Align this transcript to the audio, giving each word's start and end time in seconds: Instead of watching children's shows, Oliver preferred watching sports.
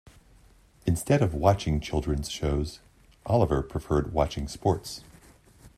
Instead 0.87 1.21
of 1.21 1.35
watching 1.35 1.79
children's 1.79 2.27
shows, 2.31 2.79
Oliver 3.27 3.61
preferred 3.61 4.13
watching 4.13 4.47
sports. 4.47 5.03